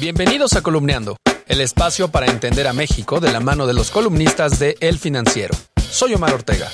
Bienvenidos 0.00 0.54
a 0.54 0.62
Columneando, 0.62 1.16
el 1.46 1.60
espacio 1.60 2.08
para 2.08 2.24
entender 2.24 2.66
a 2.66 2.72
México 2.72 3.20
de 3.20 3.30
la 3.30 3.38
mano 3.38 3.66
de 3.66 3.74
los 3.74 3.90
columnistas 3.90 4.58
de 4.58 4.78
El 4.80 4.98
Financiero. 4.98 5.54
Soy 5.76 6.14
Omar 6.14 6.32
Ortega. 6.32 6.68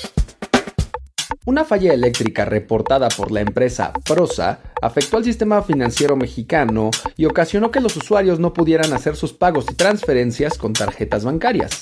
Una 1.45 1.65
falla 1.65 1.91
eléctrica 1.91 2.45
reportada 2.45 3.09
por 3.09 3.33
la 3.33 3.41
empresa 3.41 3.91
Prosa 4.05 4.59
afectó 4.81 5.17
al 5.17 5.25
sistema 5.25 5.61
financiero 5.61 6.15
mexicano 6.15 6.89
y 7.17 7.25
ocasionó 7.25 7.69
que 7.69 7.81
los 7.81 7.97
usuarios 7.97 8.39
no 8.39 8.53
pudieran 8.53 8.93
hacer 8.93 9.17
sus 9.17 9.33
pagos 9.33 9.65
y 9.69 9.75
transferencias 9.75 10.57
con 10.57 10.71
tarjetas 10.71 11.25
bancarias. 11.25 11.81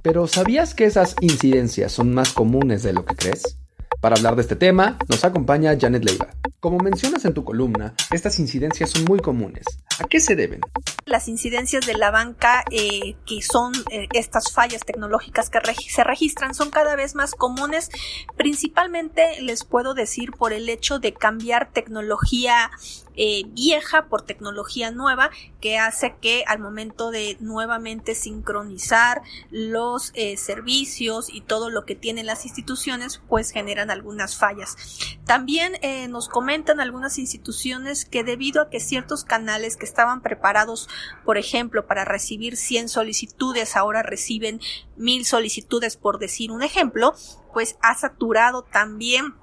Pero 0.00 0.28
¿sabías 0.28 0.76
que 0.76 0.84
esas 0.84 1.16
incidencias 1.20 1.90
son 1.90 2.14
más 2.14 2.32
comunes 2.32 2.84
de 2.84 2.92
lo 2.92 3.04
que 3.04 3.16
crees? 3.16 3.58
Para 4.04 4.16
hablar 4.16 4.36
de 4.36 4.42
este 4.42 4.54
tema, 4.54 4.98
nos 5.08 5.24
acompaña 5.24 5.74
Janet 5.80 6.04
Leiva. 6.04 6.28
Como 6.60 6.76
mencionas 6.76 7.24
en 7.24 7.32
tu 7.32 7.42
columna, 7.42 7.94
estas 8.10 8.38
incidencias 8.38 8.90
son 8.90 9.04
muy 9.04 9.18
comunes. 9.18 9.64
¿A 9.98 10.04
qué 10.04 10.20
se 10.20 10.36
deben? 10.36 10.60
Las 11.06 11.28
incidencias 11.28 11.86
de 11.86 11.94
la 11.94 12.10
banca, 12.10 12.64
eh, 12.70 13.16
que 13.26 13.40
son 13.40 13.72
eh, 13.90 14.08
estas 14.12 14.52
fallas 14.52 14.82
tecnológicas 14.84 15.48
que 15.48 15.60
se 15.88 16.04
registran, 16.04 16.54
son 16.54 16.70
cada 16.70 16.96
vez 16.96 17.14
más 17.14 17.34
comunes. 17.34 17.90
Principalmente 18.36 19.40
les 19.40 19.64
puedo 19.64 19.94
decir 19.94 20.32
por 20.32 20.52
el 20.52 20.68
hecho 20.68 20.98
de 20.98 21.14
cambiar 21.14 21.70
tecnología 21.72 22.70
eh, 23.16 23.44
vieja 23.48 24.06
por 24.06 24.22
tecnología 24.22 24.90
nueva 24.90 25.30
que 25.60 25.78
hace 25.78 26.16
que 26.20 26.42
al 26.48 26.58
momento 26.58 27.12
de 27.12 27.36
nuevamente 27.38 28.16
sincronizar 28.16 29.22
los 29.50 30.12
servicios 30.36 31.32
y 31.32 31.40
todo 31.40 31.70
lo 31.70 31.84
que 31.84 31.94
tienen 31.94 32.26
las 32.26 32.44
instituciones 32.44 33.22
pues 33.28 33.50
generan 33.52 33.90
algunas 33.94 34.36
fallas. 34.36 34.76
También 35.24 35.74
nos 36.10 36.28
comentan 36.28 36.80
algunas 36.80 37.18
instituciones 37.18 38.04
que 38.04 38.24
debido 38.24 38.60
a 38.60 38.70
que 38.70 38.80
ciertos 38.80 39.24
canales 39.24 39.76
que 39.76 39.86
estaban 39.86 40.20
preparados, 40.20 40.88
por 41.24 41.38
ejemplo, 41.38 41.86
para 41.86 42.04
recibir 42.04 42.56
100 42.56 42.88
solicitudes, 42.88 43.76
ahora 43.76 44.02
reciben 44.02 44.60
1000 44.96 45.24
solicitudes, 45.24 45.96
por 45.96 46.18
decir 46.18 46.50
un 46.50 46.62
ejemplo, 46.62 47.14
pues 47.52 47.76
ha 47.80 47.94
saturado 47.94 48.62
también 48.62 49.34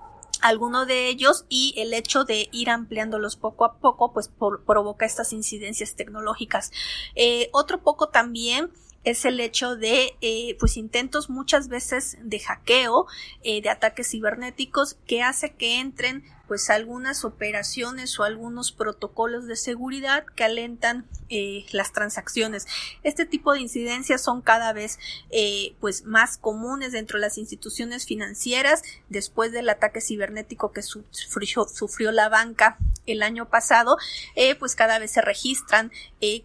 alguno 0.41 0.85
de 0.85 1.07
ellos 1.07 1.45
y 1.49 1.73
el 1.77 1.93
hecho 1.93 2.23
de 2.25 2.49
ir 2.51 2.69
ampliándolos 2.69 3.35
poco 3.35 3.63
a 3.65 3.77
poco 3.77 4.11
pues 4.11 4.29
provoca 4.65 5.05
estas 5.05 5.33
incidencias 5.33 5.95
tecnológicas. 5.95 6.71
Eh, 7.15 7.49
otro 7.53 7.81
poco 7.81 8.09
también 8.09 8.71
es 9.03 9.25
el 9.25 9.39
hecho 9.39 9.75
de 9.75 10.15
eh, 10.21 10.55
pues 10.59 10.77
intentos 10.77 11.29
muchas 11.29 11.67
veces 11.67 12.17
de 12.21 12.39
hackeo 12.39 13.07
eh, 13.43 13.61
de 13.61 13.69
ataques 13.69 14.11
cibernéticos 14.11 14.95
que 15.07 15.23
hace 15.23 15.53
que 15.53 15.79
entren 15.79 16.23
pues 16.51 16.69
algunas 16.69 17.23
operaciones 17.23 18.19
o 18.19 18.25
algunos 18.25 18.73
protocolos 18.73 19.47
de 19.47 19.55
seguridad 19.55 20.25
que 20.35 20.43
alentan 20.43 21.07
eh, 21.29 21.65
las 21.71 21.93
transacciones. 21.93 22.67
Este 23.03 23.25
tipo 23.25 23.53
de 23.53 23.61
incidencias 23.61 24.21
son 24.21 24.41
cada 24.41 24.73
vez 24.73 24.99
eh, 25.29 25.77
pues 25.79 26.03
más 26.03 26.37
comunes 26.37 26.91
dentro 26.91 27.17
de 27.17 27.21
las 27.21 27.37
instituciones 27.37 28.05
financieras 28.05 28.83
después 29.07 29.53
del 29.53 29.69
ataque 29.69 30.01
cibernético 30.01 30.73
que 30.73 30.81
sufrió, 30.81 31.69
sufrió 31.69 32.11
la 32.11 32.27
banca 32.27 32.77
el 33.05 33.23
año 33.23 33.49
pasado, 33.49 33.95
eh, 34.35 34.55
pues 34.55 34.75
cada 34.75 34.99
vez 34.99 35.11
se 35.11 35.21
registran 35.21 35.91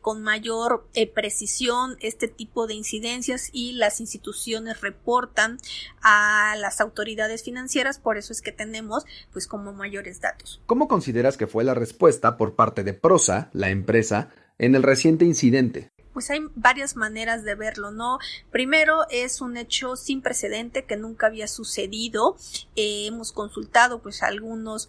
con 0.00 0.22
mayor 0.22 0.88
precisión 1.14 1.98
este 2.00 2.28
tipo 2.28 2.66
de 2.66 2.72
incidencias 2.72 3.50
y 3.52 3.72
las 3.72 4.00
instituciones 4.00 4.80
reportan 4.80 5.58
a 6.00 6.54
las 6.56 6.80
autoridades 6.80 7.44
financieras, 7.44 7.98
por 7.98 8.16
eso 8.16 8.32
es 8.32 8.40
que 8.40 8.52
tenemos 8.52 9.04
pues 9.32 9.46
como 9.46 9.74
mayor 9.74 9.95
datos. 10.20 10.62
¿Cómo 10.66 10.88
consideras 10.88 11.36
que 11.36 11.46
fue 11.46 11.64
la 11.64 11.74
respuesta 11.74 12.36
por 12.36 12.54
parte 12.54 12.84
de 12.84 12.94
Prosa, 12.94 13.50
la 13.52 13.70
empresa, 13.70 14.30
en 14.58 14.74
el 14.74 14.82
reciente 14.82 15.24
incidente? 15.24 15.90
pues 16.16 16.30
hay 16.30 16.40
varias 16.54 16.96
maneras 16.96 17.44
de 17.44 17.54
verlo, 17.54 17.90
¿no? 17.90 18.18
Primero 18.50 19.00
es 19.10 19.42
un 19.42 19.58
hecho 19.58 19.96
sin 19.96 20.22
precedente 20.22 20.86
que 20.86 20.96
nunca 20.96 21.26
había 21.26 21.46
sucedido. 21.46 22.36
Eh, 22.74 23.08
hemos 23.08 23.32
consultado 23.32 24.00
pues 24.00 24.22
algunos 24.22 24.88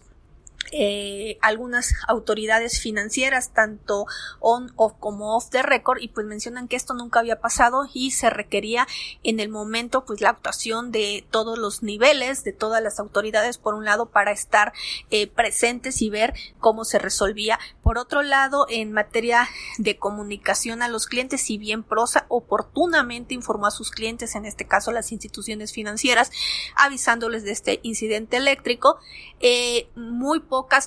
eh, 0.72 1.38
algunas 1.42 1.94
autoridades 2.06 2.80
financieras, 2.80 3.52
tanto 3.52 4.06
on 4.40 4.72
off 4.76 4.94
como 4.98 5.36
off 5.36 5.50
the 5.50 5.62
record, 5.62 5.98
y 6.00 6.08
pues 6.08 6.26
mencionan 6.26 6.68
que 6.68 6.76
esto 6.76 6.94
nunca 6.94 7.20
había 7.20 7.40
pasado 7.40 7.86
y 7.92 8.12
se 8.12 8.30
requería 8.30 8.86
en 9.22 9.40
el 9.40 9.48
momento 9.48 10.04
pues 10.04 10.20
la 10.20 10.30
actuación 10.30 10.92
de 10.92 11.26
todos 11.30 11.58
los 11.58 11.82
niveles, 11.82 12.44
de 12.44 12.52
todas 12.52 12.82
las 12.82 12.98
autoridades, 12.98 13.58
por 13.58 13.74
un 13.74 13.84
lado, 13.84 14.06
para 14.06 14.32
estar 14.32 14.72
eh, 15.10 15.26
presentes 15.26 16.02
y 16.02 16.10
ver 16.10 16.34
cómo 16.60 16.84
se 16.84 16.98
resolvía. 16.98 17.58
Por 17.82 17.98
otro 17.98 18.22
lado, 18.22 18.66
en 18.68 18.92
materia 18.92 19.48
de 19.78 19.98
comunicación 19.98 20.82
a 20.82 20.88
los 20.88 21.06
clientes, 21.06 21.40
si 21.40 21.58
bien 21.58 21.82
Prosa 21.82 22.26
oportunamente 22.28 23.34
informó 23.34 23.66
a 23.66 23.70
sus 23.70 23.90
clientes, 23.90 24.34
en 24.34 24.44
este 24.44 24.66
caso 24.66 24.92
las 24.92 25.12
instituciones 25.12 25.72
financieras, 25.72 26.30
avisándoles 26.76 27.44
de 27.44 27.52
este 27.52 27.80
incidente 27.82 28.36
eléctrico, 28.36 28.98
eh, 29.40 29.88
muy 29.94 30.40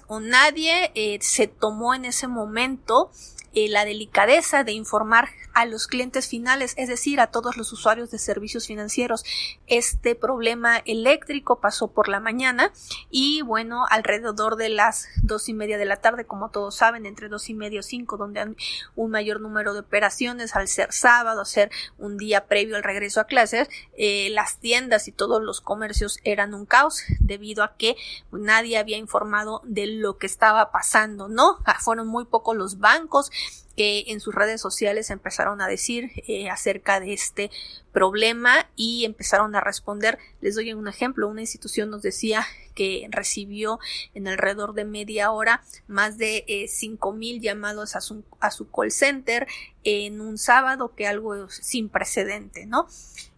o 0.07 0.19
nadie 0.19 0.91
eh, 0.95 1.19
se 1.21 1.47
tomó 1.47 1.93
en 1.93 2.05
ese 2.05 2.27
momento 2.27 3.11
eh, 3.53 3.67
la 3.67 3.83
delicadeza 3.83 4.63
de 4.63 4.71
informar 4.71 5.29
a 5.53 5.65
los 5.65 5.87
clientes 5.87 6.27
finales, 6.27 6.73
es 6.77 6.87
decir, 6.87 7.19
a 7.19 7.27
todos 7.27 7.57
los 7.57 7.73
usuarios 7.73 8.09
de 8.09 8.17
servicios 8.17 8.67
financieros. 8.67 9.25
Este 9.67 10.15
problema 10.15 10.77
eléctrico 10.85 11.59
pasó 11.59 11.89
por 11.89 12.07
la 12.07 12.21
mañana 12.21 12.71
y 13.09 13.41
bueno, 13.41 13.85
alrededor 13.89 14.55
de 14.55 14.69
las 14.69 15.07
dos 15.21 15.49
y 15.49 15.53
media 15.53 15.77
de 15.77 15.83
la 15.85 15.97
tarde, 15.97 16.25
como 16.25 16.49
todos 16.49 16.75
saben, 16.77 17.05
entre 17.05 17.27
dos 17.27 17.49
y 17.49 17.53
media 17.53 17.81
o 17.81 17.83
cinco, 17.83 18.15
donde 18.15 18.39
hay 18.39 18.55
un 18.95 19.11
mayor 19.11 19.41
número 19.41 19.73
de 19.73 19.81
operaciones, 19.81 20.55
al 20.55 20.69
ser 20.69 20.93
sábado, 20.93 21.43
ser 21.43 21.71
un 21.97 22.17
día 22.17 22.45
previo 22.45 22.77
al 22.77 22.83
regreso 22.83 23.19
a 23.19 23.25
clases, 23.25 23.67
eh, 23.97 24.29
las 24.31 24.59
tiendas 24.59 25.07
y 25.09 25.11
todos 25.11 25.41
los 25.43 25.59
comercios 25.59 26.19
eran 26.23 26.53
un 26.53 26.65
caos 26.65 27.03
debido 27.19 27.63
a 27.63 27.75
que 27.75 27.97
nadie 28.31 28.77
había 28.77 28.97
informado 28.97 29.60
de 29.63 29.87
lo 29.87 30.17
que 30.17 30.27
estaba 30.27 30.71
pasando, 30.71 31.27
¿no? 31.27 31.57
Ah, 31.65 31.77
fueron 31.79 32.07
muy 32.07 32.25
pocos 32.25 32.55
los 32.55 32.79
bancos 32.79 33.31
que 33.75 34.05
en 34.07 34.19
sus 34.19 34.35
redes 34.35 34.61
sociales 34.61 35.09
empezaron 35.09 35.61
a 35.61 35.67
decir 35.67 36.11
eh, 36.27 36.49
acerca 36.49 36.99
de 36.99 37.13
este 37.13 37.51
problema 37.91 38.69
y 38.75 39.05
empezaron 39.05 39.55
a 39.55 39.61
responder. 39.61 40.17
Les 40.41 40.55
doy 40.55 40.73
un 40.73 40.87
ejemplo. 40.87 41.27
Una 41.27 41.41
institución 41.41 41.89
nos 41.89 42.01
decía 42.01 42.45
que 42.75 43.07
recibió 43.09 43.79
en 44.13 44.27
alrededor 44.27 44.73
de 44.73 44.85
media 44.85 45.31
hora 45.31 45.63
más 45.87 46.17
de 46.17 46.43
eh, 46.47 46.69
mil 47.13 47.41
llamados 47.41 47.95
a 47.95 48.01
su, 48.01 48.23
a 48.39 48.51
su 48.51 48.69
call 48.69 48.91
center 48.91 49.47
en 49.83 50.21
un 50.21 50.37
sábado, 50.37 50.93
que 50.95 51.07
algo 51.07 51.49
sin 51.49 51.89
precedente, 51.89 52.65
¿no? 52.65 52.87